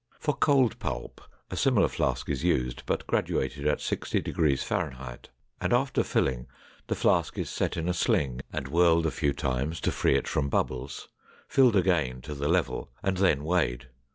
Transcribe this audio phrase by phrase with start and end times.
[0.19, 1.21] For cold pulp,
[1.51, 4.95] a similar flask is used, but graduated at 60 degrees F.
[5.61, 6.47] and after filling,
[6.87, 10.27] the flask is set in a sling and whirled a few times to free it
[10.27, 11.07] from bubbles,
[11.47, 13.89] filled again to the level, and then weighed.